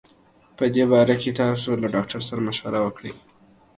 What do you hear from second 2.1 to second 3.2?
سره مشوره کړي